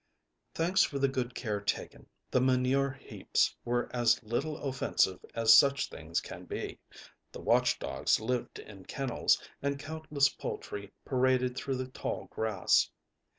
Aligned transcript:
Thanks 0.55 0.81
for 0.81 0.97
the 0.97 1.07
good 1.07 1.35
care 1.35 1.61
taken, 1.61 2.07
the 2.31 2.41
manure 2.41 2.89
heaps 2.89 3.55
were 3.63 3.87
as 3.95 4.23
little 4.23 4.57
offensive 4.57 5.23
as 5.35 5.55
such 5.55 5.89
things 5.91 6.21
can 6.21 6.45
be; 6.45 6.79
the 7.31 7.39
watch 7.39 7.77
dogs 7.77 8.19
lived 8.19 8.57
in 8.57 8.85
kennels, 8.85 9.39
and 9.61 9.77
countless 9.77 10.27
poultry 10.29 10.91
paraded 11.05 11.55
through 11.55 11.75
the 11.77 11.87
tall 11.87 12.25
grass. 12.31 12.89